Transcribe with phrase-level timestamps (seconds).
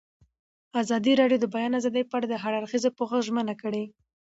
[0.81, 3.83] ازادي راډیو د د بیان آزادي په اړه د هر اړخیز پوښښ ژمنه کړې.